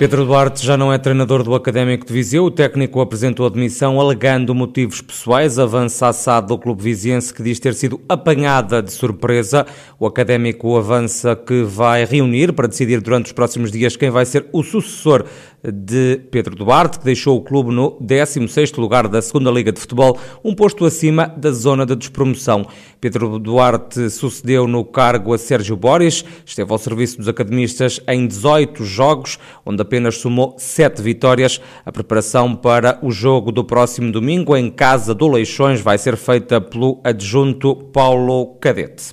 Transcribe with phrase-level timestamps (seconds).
[0.00, 2.46] Pedro Duarte já não é treinador do Académico de Viseu.
[2.46, 5.58] O técnico apresentou a demissão alegando motivos pessoais.
[5.58, 9.66] Avança a SAD do Clube Viziense que diz ter sido apanhada de surpresa.
[9.98, 14.46] O Académico avança que vai reunir para decidir durante os próximos dias quem vai ser
[14.54, 15.26] o sucessor
[15.62, 20.18] de Pedro Duarte, que deixou o clube no 16º lugar da Segunda Liga de Futebol,
[20.42, 22.66] um posto acima da zona de despromoção.
[23.00, 28.84] Pedro Duarte sucedeu no cargo a Sérgio Boris, esteve ao serviço dos academistas em 18
[28.84, 31.60] jogos, onde apenas somou 7 vitórias.
[31.84, 36.60] A preparação para o jogo do próximo domingo em casa do Leixões vai ser feita
[36.60, 39.12] pelo adjunto Paulo Cadete.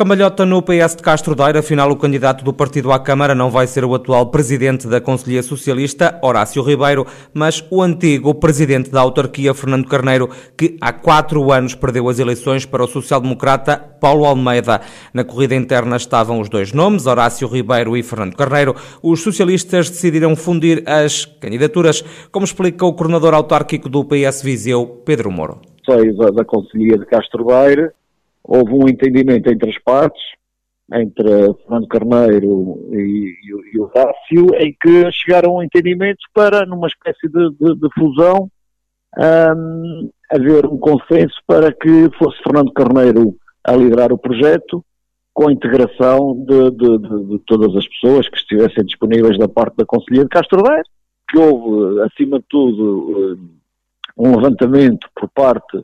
[0.00, 3.66] Camalhota no PS de Castro Daire, afinal o candidato do partido à Câmara não vai
[3.66, 9.52] ser o atual presidente da Conselhia Socialista, Horácio Ribeiro, mas o antigo presidente da autarquia,
[9.52, 14.80] Fernando Carneiro, que há quatro anos perdeu as eleições para o social-democrata Paulo Almeida.
[15.12, 18.74] Na corrida interna estavam os dois nomes, Horácio Ribeiro e Fernando Carneiro.
[19.02, 25.30] Os socialistas decidiram fundir as candidaturas, como explica o coordenador autárquico do PS Viseu, Pedro
[25.30, 25.60] Moro.
[25.84, 27.90] Sei da Conselhia de Castro Daire,
[28.42, 30.22] houve um entendimento entre as partes,
[30.92, 36.66] entre Fernando Carneiro e, e, e o Rácio, em que chegaram a um entendimento para,
[36.66, 38.50] numa espécie de, de, de fusão,
[39.16, 44.84] um, haver um consenso para que fosse Fernando Carneiro a liderar o projeto,
[45.32, 49.86] com a integração de, de, de, todas as pessoas que estivessem disponíveis da parte da
[49.86, 50.84] Conselhia de Castro Daire,
[51.28, 53.38] que houve, acima de tudo,
[54.16, 55.82] um levantamento por parte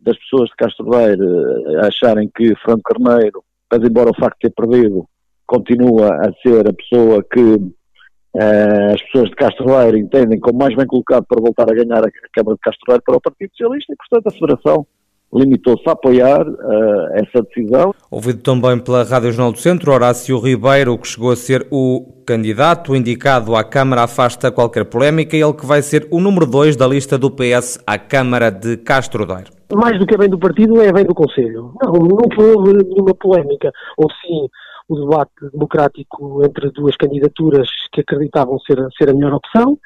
[0.00, 4.48] das pessoas de Castro Daire eh, acharem que Fernando Carneiro, mas embora o facto de
[4.48, 5.06] ter perdido,
[5.46, 10.74] continua a ser a pessoa que uh, as pessoas de Castro Daire entendem como mais
[10.74, 13.92] bem colocado para voltar a ganhar a Câmara de Castro Daire para o Partido Socialista
[13.92, 14.86] e, portanto, a Federação
[15.32, 17.94] limitou-se a apoiar uh, essa decisão.
[18.10, 22.94] Ouvido também pela Rádio Jornal do Centro, Horácio Ribeiro, que chegou a ser o candidato
[22.94, 27.18] indicado à Câmara, afasta qualquer polémica, ele que vai ser o número 2 da lista
[27.18, 29.50] do PS à Câmara de Castro Daire.
[29.74, 31.72] Mais do que é bem do partido, é bem do Conselho.
[31.82, 33.70] Não, não houve nenhuma polémica.
[33.98, 34.48] Ou sim
[34.88, 39.78] o debate democrático entre duas candidaturas que acreditavam ser, ser a melhor opção.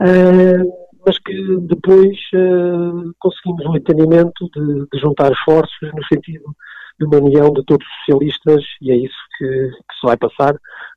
[0.00, 6.44] Uh, mas que depois uh, conseguimos um entendimento de, de, juntar esforços no sentido
[6.98, 10.54] de uma união de todos os socialistas e é isso que, que se vai passar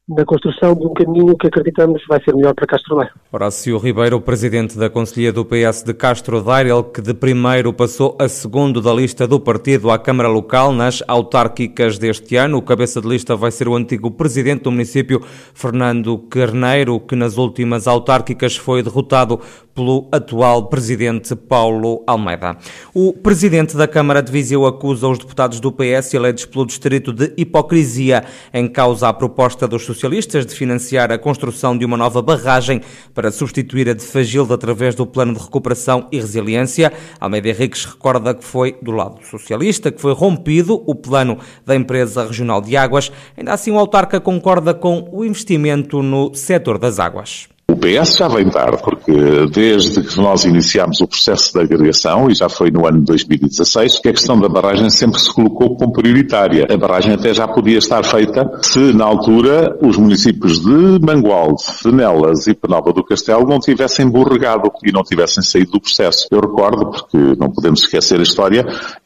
[0.08, 3.12] na construção de um caminho que acreditamos vai ser melhor para Castro Daire.
[3.31, 8.18] Horácio Ribeiro, presidente da Conselhia do PS de Castro Daire, ele que de primeiro passou
[8.19, 12.58] a segundo da lista do partido à Câmara Local nas autárquicas deste ano.
[12.58, 15.22] O cabeça de lista vai ser o antigo presidente do município,
[15.53, 19.40] Fernando Carneiro, que nas últimas autárquicas foi derrotado
[19.74, 22.58] pelo atual presidente Paulo Almeida.
[22.94, 27.34] O presidente da Câmara de Viseu acusa os deputados do PS eleitos pelo distrito de
[27.38, 32.81] hipocrisia em causa a proposta dos socialistas de financiar a construção de uma nova barragem
[33.14, 36.92] para substituir a de Fagilde através do Plano de Recuperação e Resiliência.
[37.20, 42.26] Almeida Henriques recorda que foi do lado socialista que foi rompido o plano da empresa
[42.26, 43.12] regional de águas.
[43.38, 47.48] Ainda assim, o autarca concorda com o investimento no setor das águas.
[47.66, 49.12] O PS já vem tarde, porque
[49.50, 54.00] desde que nós iniciámos o processo de agregação, e já foi no ano de 2016,
[54.00, 56.68] que a questão da barragem sempre se colocou como prioritária.
[56.69, 62.47] A barragem até já podia estar feita se, na altura, os municípios de Mangualde, Nelas
[62.47, 66.28] e Penalva do Castelo não tivessem borregado e não tivessem saído do processo.
[66.30, 68.66] Eu recordo, porque não podemos esquecer a história,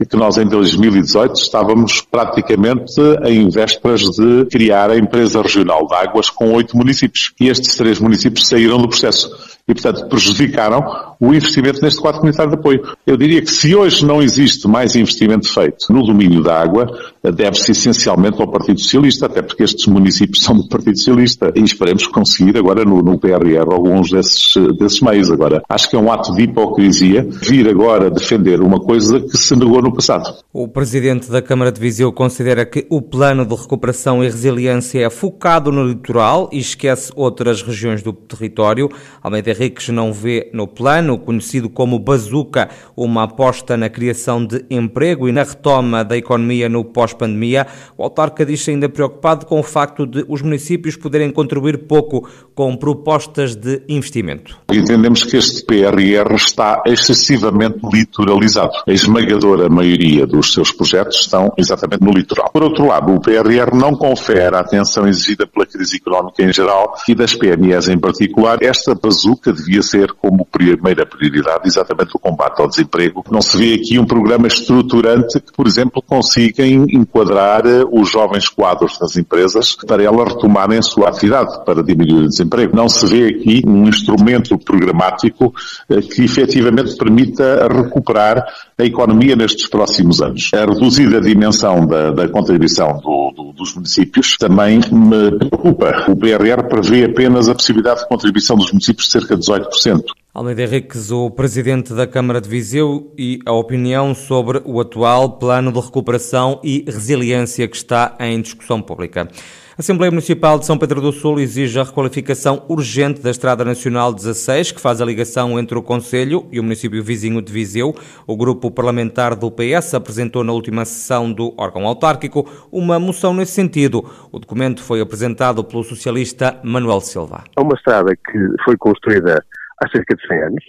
[0.10, 6.32] que nós em 2018 estávamos praticamente em vésperas de criar a empresa regional de águas
[6.32, 7.34] com oito municípios.
[7.40, 9.30] E estes três municípios saíram do processo
[9.68, 12.96] e, portanto, prejudicaram o investimento neste quadro comunitário de apoio.
[13.06, 16.88] Eu diria que se hoje não existe mais investimento feito no domínio da água,
[17.32, 22.08] deve-se essencialmente ao Partido Socialista, até porque estes municípios são do Partido Socialista e esperemos
[22.08, 25.32] conseguir agora no, no PRR alguns desses, desses meios.
[25.32, 29.56] Agora, acho que é um ato de hipocrisia vir agora defender uma coisa que se
[29.56, 30.38] negou no passado.
[30.54, 35.10] O Presidente da Câmara de Viseu considera que o plano de recuperação e resiliência é
[35.10, 38.90] focado no litoral e esquece outras regiões do território.
[39.22, 45.28] Almeida Henriques não vê no plano, conhecido como Bazuca, uma aposta na criação de emprego
[45.28, 47.68] e na retoma da economia no pós pós-pandemia.
[47.98, 52.76] O autarca diz ainda preocupado com o facto de os municípios poderem contribuir pouco com
[52.76, 54.58] propostas de investimento.
[54.72, 58.72] Entendemos que este PRR está excessivamente litoralizado.
[58.88, 62.50] A esmagadora maioria dos seus projetos estão exatamente no litoral.
[62.52, 66.94] Por outro lado, o PRR não confere a atenção exigida pela crise económica em geral
[67.08, 68.60] e das PMEs em particular.
[68.62, 73.24] Esta bazuca devia ser como primeira prioridade exatamente o combate ao desemprego.
[73.30, 76.66] Não se vê aqui um programa estruturante que, por exemplo, consiga
[76.98, 82.26] enquadrar eh, os jovens quadros das empresas para elas retomarem a sua atividade, para diminuir
[82.26, 82.76] o desemprego.
[82.76, 85.54] Não se vê aqui um instrumento programático
[85.90, 88.46] eh, que efetivamente permita recuperar
[88.78, 90.50] a economia nestes próximos anos.
[90.54, 96.06] A reduzida dimensão da, da contribuição do, do, dos municípios também me preocupa.
[96.10, 100.04] O PRR prevê apenas a possibilidade de contribuição dos municípios de cerca de 18%.
[100.38, 105.72] Almeida Henriques, o presidente da Câmara de Viseu, e a opinião sobre o atual plano
[105.72, 109.28] de recuperação e resiliência que está em discussão pública.
[109.32, 114.14] A Assembleia Municipal de São Pedro do Sul exige a requalificação urgente da Estrada Nacional
[114.14, 117.96] 16, que faz a ligação entre o Conselho e o município vizinho de Viseu.
[118.28, 123.54] O grupo parlamentar do PS apresentou na última sessão do órgão autárquico uma moção nesse
[123.54, 124.08] sentido.
[124.32, 127.44] O documento foi apresentado pelo socialista Manuel Silva.
[127.58, 129.44] É uma estrada que foi construída
[129.82, 130.64] há cerca de 100 anos,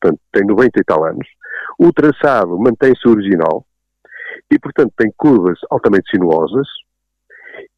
[0.00, 1.26] portanto tem 90 e tal anos.
[1.78, 3.66] O traçado mantém-se original
[4.50, 6.66] e, portanto, tem curvas altamente sinuosas,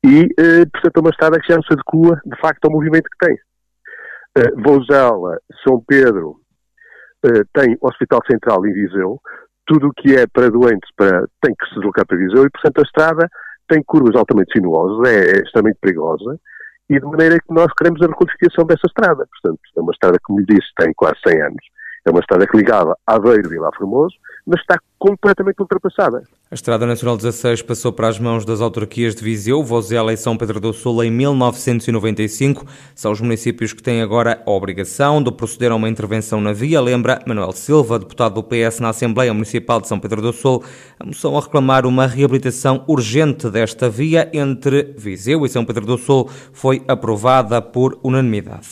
[0.04, 3.26] e, eh, portanto, é uma estrada que já se adequa, de facto, ao movimento que
[3.26, 3.36] tem.
[4.36, 6.36] Uh, Vouzela, São Pedro,
[7.26, 9.20] uh, tem Hospital Central em Viseu,
[9.66, 12.78] tudo o que é para doentes para, tem que se deslocar para Viseu e, portanto,
[12.78, 13.28] a estrada
[13.68, 16.38] tem curvas altamente sinuosas, é, é extremamente perigosa,
[16.88, 19.26] e de maneira que nós queremos a requalificação dessa estrada.
[19.26, 21.64] Portanto, é uma estrada, como lhe disse, tem quase 100 anos.
[22.06, 26.22] É uma estrada que ligava Aveiro e Vila Formoso, mas está completamente ultrapassada.
[26.50, 30.34] A Estrada Nacional 16 passou para as mãos das autarquias de Viseu, Vozela e São
[30.34, 32.64] Pedro do Sul em 1995.
[32.94, 36.80] São os municípios que têm agora a obrigação de proceder a uma intervenção na via,
[36.80, 40.64] lembra Manuel Silva, deputado do PS na Assembleia Municipal de São Pedro do Sul.
[40.98, 45.98] A moção a reclamar uma reabilitação urgente desta via entre Viseu e São Pedro do
[45.98, 48.68] Sul foi aprovada por unanimidade.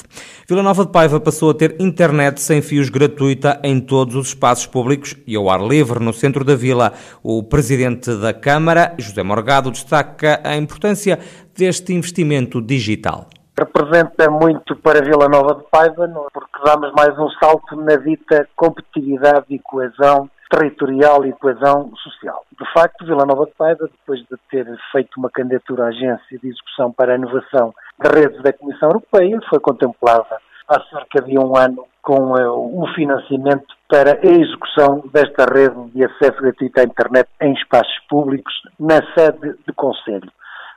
[0.48, 4.64] Vila Nova de Paiva passou a ter internet sem fios gratuita em todos os espaços
[4.64, 6.92] públicos e ao ar livre no centro da vila.
[7.20, 11.18] O presidente da Câmara, José Morgado, destaca a importância
[11.52, 13.26] deste investimento digital
[13.58, 19.46] representa muito para Vila Nova de Paiva, porque damos mais um salto na dita competitividade
[19.48, 22.44] e coesão territorial e coesão social.
[22.52, 26.48] De facto, Vila Nova de Paiva, depois de ter feito uma candidatura à agência de
[26.48, 30.36] execução para a inovação de redes da Comissão Europeia, foi contemplada
[30.68, 36.40] há cerca de um ano com o financiamento para a execução desta rede de acesso
[36.40, 40.30] gratuito à internet em espaços públicos na sede do Conselho.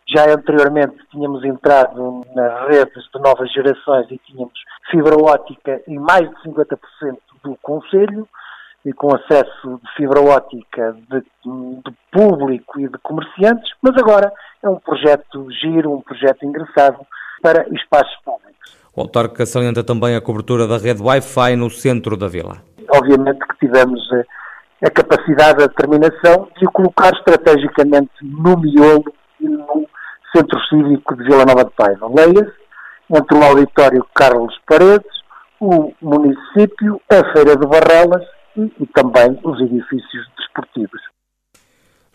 [0.07, 4.53] Já anteriormente tínhamos entrado nas redes de novas gerações e tínhamos
[4.89, 6.77] fibra ótica em mais de 50%
[7.43, 8.27] do Conselho
[8.85, 14.31] e com acesso de fibra ótica de, de, público e de comerciantes, mas agora
[14.63, 17.05] é um projeto giro, um projeto engraçado
[17.41, 18.49] para espaços públicos.
[18.95, 22.57] O autarca salienta também a cobertura da rede Wi-Fi no centro da vila.
[22.91, 24.25] Obviamente que tivemos a, eh,
[24.85, 29.87] a capacidade, a determinação de o colocar estrategicamente no miolo e no
[30.35, 32.07] centro cívico de Vila Nova de Paiva.
[32.07, 32.53] Leia-se
[33.11, 35.19] entre o auditório Carlos Paredes,
[35.59, 38.23] o município, a Feira de Barrelas
[38.55, 41.01] e, e também os edifícios desportivos.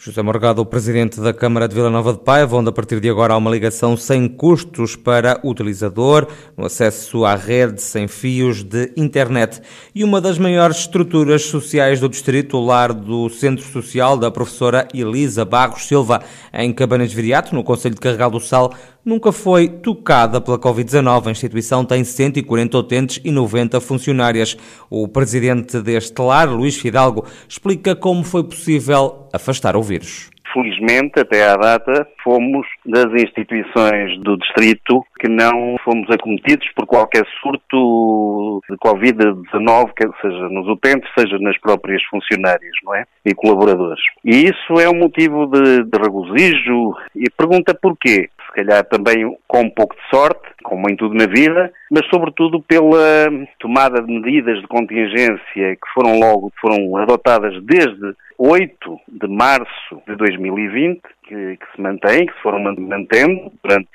[0.04, 3.08] José Morgado, o presidente da Câmara de Vila Nova de Paiva, onde a partir de
[3.08, 6.26] agora há uma ligação sem custos para o utilizador,
[6.58, 9.62] no acesso à rede sem fios de internet.
[9.94, 14.86] E uma das maiores estruturas sociais do distrito, o lar do Centro Social da professora
[14.92, 20.40] Elisa Barros Silva, em Cabanas Viriato, no Conselho de Carregal do Sal, nunca foi tocada
[20.40, 21.26] pela Covid-19.
[21.26, 24.56] A instituição tem 140 utentes e 90 funcionárias.
[24.88, 30.30] O presidente deste lar, Luís Fidalgo, explica como foi possível afastar o vírus.
[30.54, 37.24] Felizmente, até à data, fomos das instituições do distrito que não fomos acometidos por qualquer
[37.42, 39.90] surto de Covid-19,
[40.22, 43.04] seja nos utentes, seja nas próprias funcionárias, não é?
[43.24, 44.02] E colaboradores.
[44.24, 46.94] E isso é um motivo de, de regozijo.
[47.16, 48.30] E pergunta porquê?
[48.54, 53.28] Calhar também com um pouco de sorte, como em tudo na vida, mas sobretudo pela
[53.58, 60.16] tomada de medidas de contingência que foram logo foram adotadas desde 8 de março de
[60.16, 63.88] 2020, que, que se mantém, que se foram mantendo durante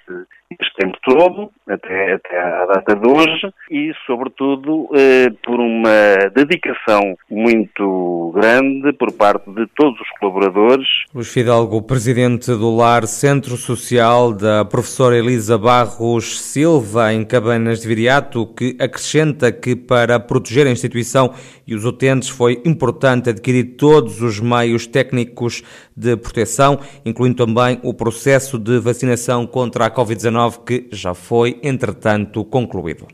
[0.59, 7.15] este tempo todo, até, até à data de hoje, e sobretudo eh, por uma dedicação
[7.29, 10.87] muito grande por parte de todos os colaboradores.
[11.13, 17.87] Luís Fidalgo, presidente do LAR Centro Social da professora Elisa Barros Silva, em Cabanas de
[17.87, 21.33] Viriato, que acrescenta que para proteger a instituição
[21.67, 25.61] e os utentes foi importante adquirir todos os meios técnicos
[25.95, 32.49] de proteção, incluindo também o processo de vacinação contra a Covid-19 que já foi, entretanto,
[32.49, 33.07] concluído.